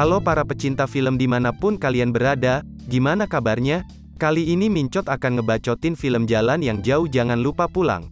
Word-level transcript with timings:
Halo 0.00 0.16
para 0.16 0.48
pecinta 0.48 0.88
film 0.88 1.20
di 1.20 1.28
mana 1.28 1.52
pun 1.52 1.76
kalian 1.76 2.08
berada, 2.08 2.64
gimana 2.88 3.28
kabarnya? 3.28 3.84
Kali 4.16 4.48
ini 4.48 4.72
Mincot 4.72 5.04
akan 5.12 5.36
ngebacotin 5.36 5.92
film 5.92 6.24
Jalan 6.24 6.64
yang 6.64 6.80
Jauh 6.80 7.04
Jangan 7.04 7.36
Lupa 7.36 7.68
Pulang. 7.68 8.08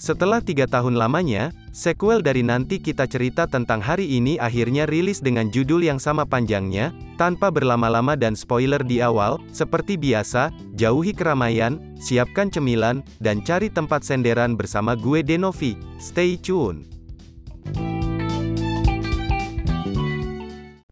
Setelah 0.00 0.40
tiga 0.40 0.64
tahun 0.64 0.96
lamanya, 0.96 1.52
sequel 1.68 2.24
dari 2.24 2.40
Nanti 2.40 2.80
Kita 2.80 3.04
Cerita 3.04 3.44
tentang 3.44 3.84
hari 3.84 4.08
ini 4.08 4.40
akhirnya 4.40 4.88
rilis 4.88 5.20
dengan 5.20 5.52
judul 5.52 5.84
yang 5.84 6.00
sama 6.00 6.24
panjangnya, 6.24 6.96
tanpa 7.20 7.52
berlama-lama 7.52 8.16
dan 8.16 8.32
spoiler 8.32 8.80
di 8.80 9.04
awal, 9.04 9.36
seperti 9.52 10.00
biasa, 10.00 10.48
jauhi 10.80 11.12
keramaian, 11.12 11.76
siapkan 12.00 12.48
cemilan, 12.48 13.04
dan 13.20 13.44
cari 13.44 13.68
tempat 13.68 14.00
senderan 14.00 14.56
bersama 14.56 14.96
gue 14.96 15.20
Denovi. 15.20 15.76
Stay 16.00 16.40
tune! 16.40 16.97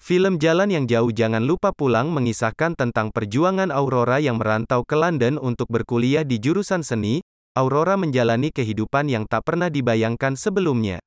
Film 0.06 0.38
Jalan 0.38 0.70
yang 0.70 0.86
Jauh 0.86 1.10
Jangan 1.10 1.42
Lupa 1.42 1.74
Pulang 1.74 2.14
mengisahkan 2.14 2.78
tentang 2.78 3.10
perjuangan 3.10 3.74
Aurora 3.74 4.22
yang 4.22 4.38
merantau 4.38 4.86
ke 4.86 4.94
London 4.94 5.34
untuk 5.34 5.66
berkuliah 5.66 6.22
di 6.22 6.38
jurusan 6.38 6.86
seni, 6.86 7.26
Aurora 7.58 7.98
menjalani 7.98 8.54
kehidupan 8.54 9.10
yang 9.10 9.26
tak 9.26 9.42
pernah 9.42 9.66
dibayangkan 9.66 10.38
sebelumnya. 10.38 11.02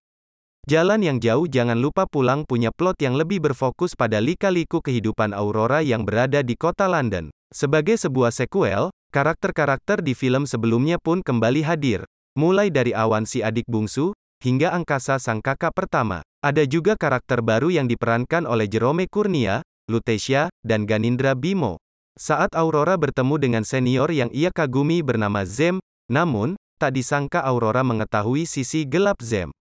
Jalan 0.68 1.00
yang 1.00 1.24
Jauh 1.24 1.48
Jangan 1.48 1.80
Lupa 1.80 2.12
Pulang 2.12 2.44
punya 2.44 2.76
plot 2.76 3.00
yang 3.00 3.16
lebih 3.16 3.40
berfokus 3.40 3.96
pada 3.96 4.20
lika-liku 4.20 4.84
kehidupan 4.84 5.32
Aurora 5.32 5.80
yang 5.80 6.04
berada 6.04 6.44
di 6.44 6.60
kota 6.60 6.92
London. 6.92 7.32
Sebagai 7.56 7.96
sebuah 7.96 8.36
sequel, 8.36 8.92
karakter-karakter 9.16 10.04
di 10.04 10.12
film 10.12 10.44
sebelumnya 10.44 11.00
pun 11.00 11.24
kembali 11.24 11.64
hadir, 11.64 12.04
mulai 12.36 12.68
dari 12.68 12.92
Awan 12.92 13.24
si 13.24 13.40
adik 13.40 13.64
bungsu, 13.64 14.12
hingga 14.44 14.76
Angkasa 14.76 15.24
sang 15.24 15.40
kakak 15.40 15.72
pertama. 15.72 16.20
Ada 16.40 16.64
juga 16.64 16.96
karakter 16.96 17.44
baru 17.44 17.68
yang 17.68 17.92
diperankan 17.92 18.48
oleh 18.48 18.72
Jerome 18.72 19.12
Kurnia, 19.12 19.60
Lutetia, 19.92 20.48
dan 20.64 20.88
Ganindra 20.88 21.36
Bimo. 21.36 21.84
Saat 22.16 22.56
Aurora 22.56 22.96
bertemu 22.96 23.36
dengan 23.36 23.64
senior 23.68 24.08
yang 24.08 24.32
ia 24.32 24.48
kagumi 24.48 25.04
bernama 25.04 25.44
Zem, 25.44 25.84
namun, 26.08 26.56
tak 26.80 26.96
disangka 26.96 27.44
Aurora 27.44 27.84
mengetahui 27.84 28.48
sisi 28.48 28.88
gelap 28.88 29.20
Zem. 29.20 29.52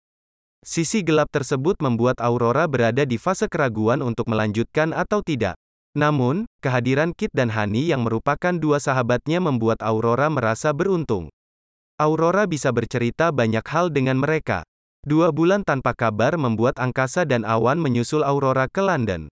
Sisi 0.63 1.03
gelap 1.03 1.27
tersebut 1.35 1.75
membuat 1.83 2.23
Aurora 2.23 2.63
berada 2.71 3.03
di 3.03 3.19
fase 3.19 3.51
keraguan 3.51 3.99
untuk 3.99 4.31
melanjutkan 4.31 4.95
atau 4.95 5.19
tidak. 5.19 5.59
Namun, 5.99 6.47
kehadiran 6.63 7.11
Kit 7.11 7.35
dan 7.35 7.51
Hani 7.51 7.91
yang 7.91 8.07
merupakan 8.07 8.55
dua 8.55 8.79
sahabatnya 8.79 9.43
membuat 9.43 9.83
Aurora 9.83 10.31
merasa 10.31 10.71
beruntung. 10.71 11.27
Aurora 11.99 12.47
bisa 12.47 12.71
bercerita 12.71 13.35
banyak 13.35 13.67
hal 13.67 13.91
dengan 13.91 14.15
mereka. 14.15 14.63
Dua 15.07 15.31
bulan 15.31 15.63
tanpa 15.63 15.95
kabar 15.95 16.35
membuat 16.35 16.75
angkasa 16.75 17.23
dan 17.23 17.47
awan 17.47 17.79
menyusul 17.79 18.19
Aurora 18.19 18.67
ke 18.67 18.83
London. 18.83 19.31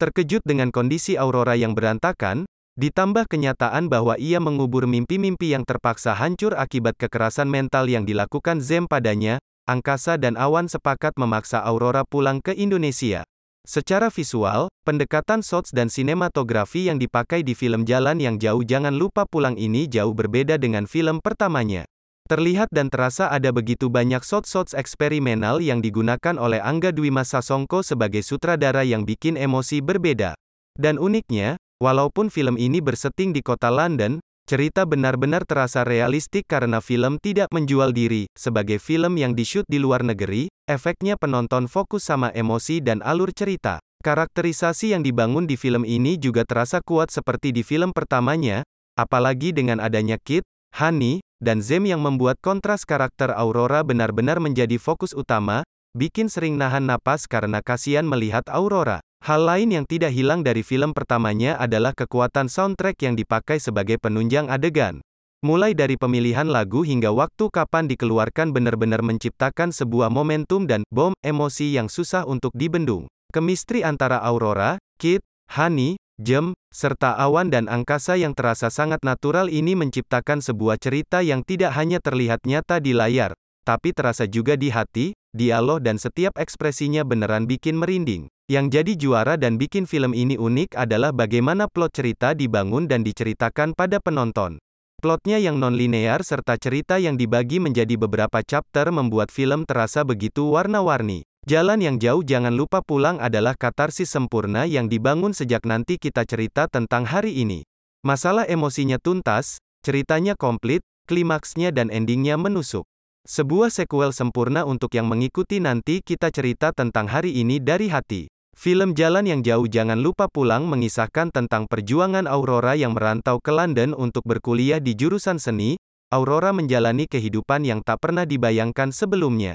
Terkejut 0.00 0.40
dengan 0.42 0.72
kondisi 0.72 1.20
Aurora 1.20 1.52
yang 1.52 1.76
berantakan, 1.76 2.48
ditambah 2.80 3.28
kenyataan 3.28 3.88
bahwa 3.92 4.16
ia 4.16 4.40
mengubur 4.40 4.84
mimpi-mimpi 4.84 5.56
yang 5.56 5.64
terpaksa 5.64 6.12
hancur 6.16 6.56
akibat 6.56 6.96
kekerasan 7.00 7.48
mental 7.48 7.88
yang 7.88 8.04
dilakukan 8.04 8.60
Zem 8.64 8.84
padanya, 8.84 9.36
angkasa 9.64 10.16
dan 10.16 10.36
awan 10.36 10.68
sepakat 10.68 11.16
memaksa 11.16 11.64
Aurora 11.64 12.04
pulang 12.04 12.44
ke 12.44 12.52
Indonesia. 12.52 13.24
Secara 13.66 14.14
visual, 14.14 14.70
pendekatan 14.86 15.42
shots 15.42 15.74
dan 15.74 15.90
sinematografi 15.90 16.86
yang 16.86 17.02
dipakai 17.02 17.42
di 17.42 17.56
film 17.58 17.82
Jalan 17.82 18.22
yang 18.22 18.38
Jauh 18.38 18.62
Jangan 18.62 18.94
Lupa 18.94 19.26
Pulang 19.26 19.58
ini 19.58 19.90
jauh 19.90 20.14
berbeda 20.14 20.54
dengan 20.54 20.86
film 20.86 21.18
pertamanya. 21.18 21.82
Terlihat 22.26 22.74
dan 22.74 22.90
terasa 22.90 23.30
ada 23.30 23.54
begitu 23.54 23.86
banyak 23.86 24.18
shots-shots 24.18 24.74
eksperimental 24.74 25.62
yang 25.62 25.78
digunakan 25.78 26.34
oleh 26.34 26.58
Angga 26.58 26.90
Dwi 26.90 27.14
Mas 27.14 27.30
Sasongko 27.30 27.86
sebagai 27.86 28.26
sutradara 28.26 28.82
yang 28.82 29.06
bikin 29.06 29.38
emosi 29.38 29.78
berbeda. 29.78 30.34
Dan 30.74 30.98
uniknya, 30.98 31.54
walaupun 31.78 32.26
film 32.26 32.58
ini 32.58 32.82
bersetting 32.82 33.30
di 33.30 33.46
kota 33.46 33.70
London, 33.70 34.18
cerita 34.42 34.82
benar-benar 34.82 35.46
terasa 35.46 35.86
realistik 35.86 36.50
karena 36.50 36.82
film 36.82 37.22
tidak 37.22 37.46
menjual 37.54 37.94
diri. 37.94 38.26
Sebagai 38.34 38.82
film 38.82 39.14
yang 39.22 39.38
di-shoot 39.38 39.66
di 39.70 39.78
luar 39.78 40.02
negeri, 40.02 40.50
efeknya 40.66 41.14
penonton 41.14 41.70
fokus 41.70 42.10
sama 42.10 42.34
emosi 42.34 42.82
dan 42.82 43.06
alur 43.06 43.30
cerita. 43.30 43.78
Karakterisasi 44.02 44.98
yang 44.98 45.06
dibangun 45.06 45.46
di 45.46 45.54
film 45.54 45.86
ini 45.86 46.18
juga 46.18 46.42
terasa 46.42 46.82
kuat 46.82 47.14
seperti 47.14 47.54
di 47.54 47.62
film 47.62 47.94
pertamanya, 47.94 48.66
apalagi 48.98 49.54
dengan 49.54 49.78
adanya 49.78 50.18
Kit, 50.18 50.42
Honey, 50.74 51.22
dan 51.40 51.60
Zem 51.60 51.84
yang 51.84 52.00
membuat 52.00 52.40
kontras 52.40 52.88
karakter 52.88 53.32
Aurora 53.32 53.84
benar-benar 53.84 54.40
menjadi 54.40 54.80
fokus 54.80 55.12
utama, 55.12 55.66
bikin 55.96 56.28
sering 56.32 56.56
nahan 56.56 56.88
napas 56.88 57.24
karena 57.28 57.64
kasihan 57.64 58.04
melihat 58.04 58.44
Aurora. 58.52 59.00
Hal 59.24 59.42
lain 59.48 59.74
yang 59.74 59.84
tidak 59.88 60.14
hilang 60.14 60.46
dari 60.46 60.62
film 60.62 60.94
pertamanya 60.94 61.58
adalah 61.58 61.96
kekuatan 61.96 62.46
soundtrack 62.46 63.00
yang 63.02 63.18
dipakai 63.18 63.58
sebagai 63.58 63.98
penunjang 63.98 64.46
adegan. 64.52 65.02
Mulai 65.44 65.76
dari 65.76 66.00
pemilihan 66.00 66.48
lagu 66.48 66.80
hingga 66.86 67.12
waktu 67.12 67.52
kapan 67.52 67.90
dikeluarkan 67.90 68.56
benar-benar 68.56 69.04
menciptakan 69.04 69.74
sebuah 69.74 70.08
momentum 70.08 70.64
dan 70.64 70.86
bom 70.88 71.12
emosi 71.20 71.76
yang 71.76 71.92
susah 71.92 72.24
untuk 72.24 72.54
dibendung. 72.56 73.10
Kemistri 73.34 73.84
antara 73.84 74.22
Aurora, 74.22 74.80
Kit, 74.96 75.20
Honey, 75.52 76.00
Jem, 76.16 76.56
serta 76.72 77.12
awan 77.12 77.52
dan 77.52 77.68
angkasa 77.68 78.16
yang 78.16 78.32
terasa 78.32 78.72
sangat 78.72 79.04
natural 79.04 79.52
ini 79.52 79.76
menciptakan 79.76 80.40
sebuah 80.40 80.80
cerita 80.80 81.20
yang 81.20 81.44
tidak 81.44 81.76
hanya 81.76 82.00
terlihat 82.00 82.40
nyata 82.48 82.80
di 82.80 82.96
layar, 82.96 83.36
tapi 83.68 83.92
terasa 83.92 84.24
juga 84.24 84.56
di 84.56 84.72
hati, 84.72 85.12
dialog 85.36 85.84
dan 85.84 86.00
setiap 86.00 86.40
ekspresinya 86.40 87.04
beneran 87.04 87.44
bikin 87.44 87.76
merinding. 87.76 88.32
Yang 88.48 88.66
jadi 88.80 88.92
juara 88.96 89.34
dan 89.36 89.60
bikin 89.60 89.84
film 89.84 90.16
ini 90.16 90.40
unik 90.40 90.72
adalah 90.72 91.12
bagaimana 91.12 91.68
plot 91.68 91.92
cerita 91.92 92.32
dibangun 92.32 92.88
dan 92.88 93.04
diceritakan 93.04 93.76
pada 93.76 94.00
penonton. 94.00 94.56
Plotnya 95.04 95.36
yang 95.36 95.60
non-linear 95.60 96.24
serta 96.24 96.56
cerita 96.56 96.96
yang 96.96 97.20
dibagi 97.20 97.60
menjadi 97.60 98.00
beberapa 98.00 98.40
chapter 98.40 98.88
membuat 98.88 99.28
film 99.28 99.68
terasa 99.68 100.00
begitu 100.00 100.48
warna-warni. 100.48 101.28
Jalan 101.46 101.78
yang 101.78 102.02
jauh 102.02 102.26
jangan 102.26 102.58
lupa 102.58 102.82
pulang 102.82 103.22
adalah 103.22 103.54
katarsis 103.54 104.10
sempurna 104.10 104.66
yang 104.66 104.90
dibangun 104.90 105.30
sejak 105.30 105.62
nanti 105.62 105.94
kita 105.94 106.26
cerita 106.26 106.66
tentang 106.66 107.06
hari 107.06 107.38
ini. 107.38 107.62
Masalah 108.02 108.50
emosinya 108.50 108.98
tuntas, 108.98 109.62
ceritanya 109.86 110.34
komplit, 110.34 110.82
klimaksnya 111.06 111.70
dan 111.70 111.94
endingnya 111.94 112.34
menusuk. 112.34 112.82
Sebuah 113.30 113.70
sequel 113.70 114.10
sempurna 114.10 114.66
untuk 114.66 114.90
yang 114.98 115.06
mengikuti 115.06 115.62
nanti 115.62 116.02
kita 116.02 116.34
cerita 116.34 116.74
tentang 116.74 117.06
hari 117.06 117.38
ini 117.38 117.62
dari 117.62 117.94
hati. 117.94 118.26
Film 118.58 118.98
Jalan 118.98 119.30
yang 119.30 119.46
Jauh 119.46 119.70
Jangan 119.70 120.02
Lupa 120.02 120.26
Pulang 120.26 120.66
mengisahkan 120.66 121.30
tentang 121.30 121.70
perjuangan 121.70 122.26
Aurora 122.26 122.74
yang 122.74 122.90
merantau 122.90 123.38
ke 123.38 123.54
London 123.54 123.94
untuk 123.94 124.26
berkuliah 124.26 124.82
di 124.82 124.98
jurusan 124.98 125.38
seni, 125.38 125.78
Aurora 126.10 126.50
menjalani 126.50 127.06
kehidupan 127.06 127.62
yang 127.62 127.86
tak 127.86 128.02
pernah 128.02 128.26
dibayangkan 128.26 128.90
sebelumnya. 128.90 129.54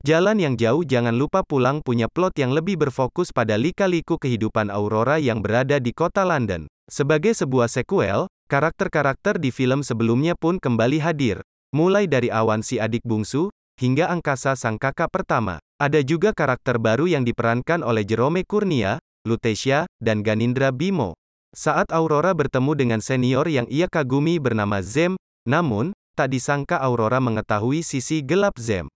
Jalan 0.00 0.40
yang 0.40 0.56
jauh 0.56 0.80
jangan 0.80 1.12
lupa 1.12 1.44
pulang 1.44 1.84
punya 1.84 2.08
plot 2.08 2.32
yang 2.40 2.56
lebih 2.56 2.80
berfokus 2.80 3.36
pada 3.36 3.60
lika-liku 3.60 4.16
kehidupan 4.16 4.72
Aurora 4.72 5.20
yang 5.20 5.44
berada 5.44 5.76
di 5.76 5.92
kota 5.92 6.24
London. 6.24 6.64
Sebagai 6.88 7.36
sebuah 7.36 7.68
sequel, 7.68 8.24
karakter-karakter 8.48 9.36
di 9.36 9.52
film 9.52 9.84
sebelumnya 9.84 10.32
pun 10.40 10.56
kembali 10.56 11.04
hadir. 11.04 11.44
Mulai 11.76 12.08
dari 12.08 12.32
Awan 12.32 12.64
si 12.64 12.80
adik 12.80 13.04
bungsu, 13.04 13.52
hingga 13.76 14.08
Angkasa 14.08 14.56
sang 14.56 14.80
kakak 14.80 15.12
pertama. 15.12 15.60
Ada 15.76 16.00
juga 16.00 16.32
karakter 16.32 16.80
baru 16.80 17.04
yang 17.04 17.28
diperankan 17.28 17.84
oleh 17.84 18.00
Jerome 18.08 18.40
Kurnia, 18.48 19.04
Lutetia, 19.28 19.84
dan 20.00 20.24
Ganindra 20.24 20.72
Bimo. 20.72 21.12
Saat 21.52 21.92
Aurora 21.92 22.32
bertemu 22.32 22.72
dengan 22.72 23.00
senior 23.04 23.44
yang 23.52 23.68
ia 23.68 23.84
kagumi 23.84 24.40
bernama 24.40 24.80
Zem, 24.80 25.20
namun, 25.44 25.92
tak 26.16 26.32
disangka 26.32 26.80
Aurora 26.80 27.20
mengetahui 27.20 27.84
sisi 27.84 28.24
gelap 28.24 28.56
Zem. 28.56 28.88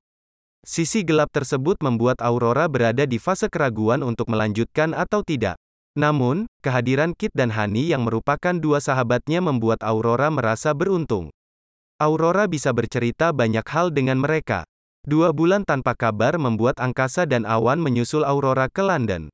Sisi 0.65 1.05
gelap 1.05 1.29
tersebut 1.29 1.77
membuat 1.85 2.25
Aurora 2.25 2.73
berada 2.73 3.05
di 3.05 3.21
fase 3.21 3.53
keraguan 3.53 4.01
untuk 4.01 4.33
melanjutkan 4.33 4.97
atau 4.97 5.21
tidak. 5.21 5.61
Namun, 5.93 6.49
kehadiran 6.65 7.13
Kit 7.13 7.37
dan 7.37 7.53
Hani 7.53 7.93
yang 7.93 8.09
merupakan 8.09 8.57
dua 8.57 8.81
sahabatnya 8.81 9.45
membuat 9.45 9.85
Aurora 9.85 10.33
merasa 10.33 10.73
beruntung. 10.73 11.29
Aurora 12.01 12.49
bisa 12.49 12.73
bercerita 12.73 13.31
banyak 13.37 13.63
hal 13.69 13.93
dengan 13.93 14.19
mereka. 14.19 14.65
Dua 15.05 15.37
bulan 15.37 15.69
tanpa 15.69 15.93
kabar 15.93 16.41
membuat 16.41 16.81
angkasa 16.81 17.29
dan 17.29 17.45
awan 17.45 17.77
menyusul 17.77 18.25
Aurora 18.25 18.73
ke 18.73 18.81
London. 18.81 19.29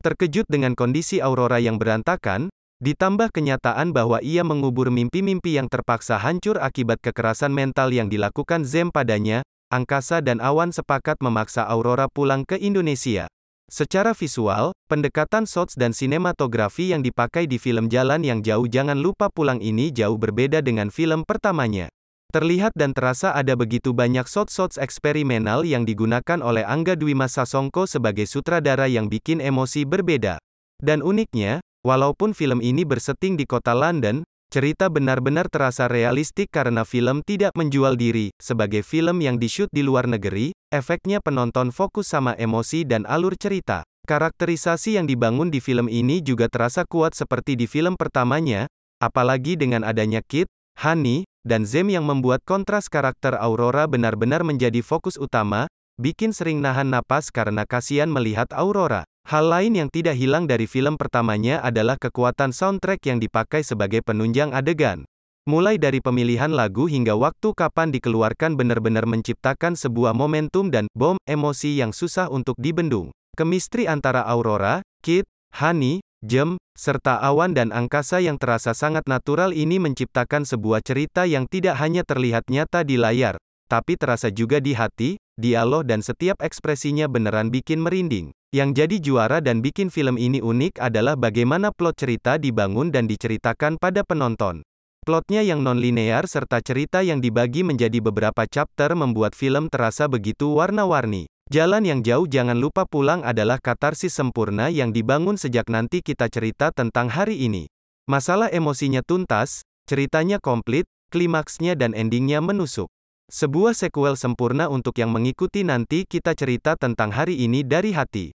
Terkejut 0.00 0.48
dengan 0.48 0.72
kondisi 0.72 1.20
Aurora 1.20 1.60
yang 1.60 1.76
berantakan, 1.76 2.48
ditambah 2.80 3.30
kenyataan 3.36 3.92
bahwa 3.92 4.18
ia 4.24 4.40
mengubur 4.42 4.88
mimpi-mimpi 4.88 5.60
yang 5.60 5.68
terpaksa 5.68 6.16
hancur 6.18 6.56
akibat 6.56 7.04
kekerasan 7.04 7.52
mental 7.52 7.92
yang 7.92 8.08
dilakukan 8.08 8.64
Zem 8.64 8.88
padanya, 8.88 9.44
angkasa 9.72 10.24
dan 10.24 10.42
awan 10.42 10.72
sepakat 10.74 11.20
memaksa 11.22 11.64
Aurora 11.64 12.10
pulang 12.10 12.42
ke 12.42 12.60
Indonesia. 12.60 13.30
Secara 13.70 14.12
visual, 14.12 14.76
pendekatan 14.92 15.48
shots 15.48 15.72
dan 15.72 15.96
sinematografi 15.96 16.92
yang 16.92 17.00
dipakai 17.00 17.48
di 17.48 17.56
film 17.56 17.88
Jalan 17.88 18.20
yang 18.20 18.44
Jauh 18.44 18.68
Jangan 18.68 19.00
Lupa 19.00 19.32
Pulang 19.32 19.58
ini 19.64 19.88
jauh 19.88 20.20
berbeda 20.20 20.60
dengan 20.60 20.92
film 20.92 21.24
pertamanya. 21.24 21.88
Terlihat 22.34 22.74
dan 22.74 22.92
terasa 22.92 23.30
ada 23.30 23.54
begitu 23.54 23.94
banyak 23.94 24.26
shots-shots 24.26 24.74
eksperimental 24.76 25.62
yang 25.62 25.86
digunakan 25.86 26.42
oleh 26.42 26.66
Angga 26.66 26.98
Dwi 26.98 27.14
Mas 27.14 27.38
Sasongko 27.38 27.86
sebagai 27.86 28.26
sutradara 28.26 28.90
yang 28.90 29.06
bikin 29.06 29.38
emosi 29.38 29.86
berbeda. 29.86 30.42
Dan 30.82 31.00
uniknya, 31.00 31.62
walaupun 31.86 32.34
film 32.34 32.58
ini 32.58 32.82
berseting 32.82 33.38
di 33.38 33.46
kota 33.46 33.70
London, 33.70 34.26
cerita 34.52 34.92
benar-benar 34.92 35.46
terasa 35.52 35.86
realistik 35.86 36.52
karena 36.52 36.82
film 36.82 37.22
tidak 37.22 37.54
menjual 37.56 37.94
diri. 37.94 38.34
Sebagai 38.36 38.84
film 38.84 39.22
yang 39.24 39.40
di-shoot 39.40 39.70
di 39.72 39.80
luar 39.80 40.04
negeri, 40.04 40.52
efeknya 40.68 41.22
penonton 41.22 41.72
fokus 41.72 42.12
sama 42.12 42.36
emosi 42.36 42.82
dan 42.84 43.08
alur 43.08 43.38
cerita. 43.38 43.86
Karakterisasi 44.04 45.00
yang 45.00 45.08
dibangun 45.08 45.48
di 45.48 45.64
film 45.64 45.88
ini 45.88 46.20
juga 46.20 46.52
terasa 46.52 46.84
kuat 46.84 47.16
seperti 47.16 47.56
di 47.56 47.64
film 47.64 47.96
pertamanya, 47.96 48.68
apalagi 49.00 49.56
dengan 49.56 49.80
adanya 49.80 50.20
Kit, 50.20 50.50
Honey, 50.76 51.24
dan 51.46 51.64
Zem 51.64 51.88
yang 51.88 52.04
membuat 52.04 52.44
kontras 52.44 52.92
karakter 52.92 53.32
Aurora 53.38 53.88
benar-benar 53.88 54.44
menjadi 54.44 54.84
fokus 54.84 55.16
utama, 55.16 55.70
bikin 55.96 56.34
sering 56.34 56.58
nahan 56.58 56.90
napas 56.92 57.32
karena 57.32 57.64
kasihan 57.64 58.12
melihat 58.12 58.50
Aurora. 58.52 59.08
Hal 59.24 59.48
lain 59.48 59.72
yang 59.72 59.88
tidak 59.88 60.20
hilang 60.20 60.44
dari 60.44 60.68
film 60.68 61.00
pertamanya 61.00 61.64
adalah 61.64 61.96
kekuatan 61.96 62.52
soundtrack 62.52 63.00
yang 63.08 63.16
dipakai 63.16 63.64
sebagai 63.64 64.04
penunjang 64.04 64.52
adegan. 64.52 65.08
Mulai 65.48 65.80
dari 65.80 66.04
pemilihan 66.04 66.52
lagu 66.52 66.84
hingga 66.84 67.16
waktu 67.16 67.56
kapan 67.56 67.88
dikeluarkan 67.88 68.56
benar-benar 68.56 69.08
menciptakan 69.08 69.80
sebuah 69.80 70.12
momentum 70.12 70.68
dan 70.68 70.92
bom 70.92 71.16
emosi 71.24 71.80
yang 71.80 71.96
susah 71.96 72.28
untuk 72.28 72.56
dibendung. 72.60 73.16
Kemistri 73.32 73.88
antara 73.88 74.28
Aurora, 74.28 74.84
Kit, 75.00 75.24
Honey, 75.56 76.04
Jem, 76.20 76.60
serta 76.76 77.20
awan 77.20 77.56
dan 77.56 77.72
angkasa 77.72 78.20
yang 78.20 78.36
terasa 78.36 78.76
sangat 78.76 79.08
natural 79.08 79.56
ini 79.56 79.80
menciptakan 79.80 80.48
sebuah 80.48 80.84
cerita 80.84 81.24
yang 81.24 81.48
tidak 81.48 81.80
hanya 81.80 82.04
terlihat 82.04 82.48
nyata 82.48 82.84
di 82.84 83.00
layar, 83.00 83.40
tapi 83.68 83.96
terasa 83.96 84.28
juga 84.28 84.60
di 84.60 84.72
hati, 84.72 85.20
dialog 85.40 85.84
dan 85.84 86.00
setiap 86.00 86.38
ekspresinya 86.40 87.10
beneran 87.10 87.50
bikin 87.50 87.82
merinding. 87.82 88.34
Yang 88.54 88.70
jadi 88.78 88.96
juara 89.02 89.38
dan 89.42 89.58
bikin 89.58 89.90
film 89.90 90.14
ini 90.14 90.38
unik 90.38 90.78
adalah 90.78 91.18
bagaimana 91.18 91.74
plot 91.74 91.98
cerita 91.98 92.38
dibangun 92.38 92.94
dan 92.94 93.10
diceritakan 93.10 93.82
pada 93.82 94.06
penonton. 94.06 94.62
Plotnya 95.02 95.44
yang 95.44 95.60
non-linear 95.60 96.24
serta 96.24 96.62
cerita 96.64 97.04
yang 97.04 97.20
dibagi 97.20 97.60
menjadi 97.60 97.98
beberapa 98.00 98.46
chapter 98.48 98.94
membuat 98.96 99.36
film 99.36 99.68
terasa 99.68 100.08
begitu 100.08 100.56
warna-warni. 100.56 101.28
Jalan 101.52 101.84
yang 101.84 102.00
jauh 102.00 102.24
jangan 102.24 102.56
lupa 102.56 102.88
pulang 102.88 103.20
adalah 103.20 103.60
katarsis 103.60 104.16
sempurna 104.16 104.72
yang 104.72 104.96
dibangun 104.96 105.36
sejak 105.36 105.68
nanti 105.68 106.00
kita 106.00 106.32
cerita 106.32 106.72
tentang 106.72 107.12
hari 107.12 107.36
ini. 107.42 107.68
Masalah 108.08 108.48
emosinya 108.48 109.04
tuntas, 109.04 109.66
ceritanya 109.84 110.40
komplit, 110.40 110.88
klimaksnya 111.12 111.76
dan 111.76 111.92
endingnya 111.92 112.40
menusuk. 112.40 112.88
Sebuah 113.24 113.72
sequel 113.72 114.20
sempurna 114.20 114.68
untuk 114.68 115.00
yang 115.00 115.08
mengikuti 115.08 115.64
nanti 115.64 116.04
kita 116.04 116.36
cerita 116.36 116.76
tentang 116.76 117.08
hari 117.08 117.40
ini 117.40 117.64
dari 117.64 117.96
hati. 117.96 118.36